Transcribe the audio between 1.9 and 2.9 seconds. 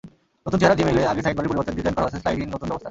করা হয়েছে স্লাইড-ইন নতুন ব্যবস্থা।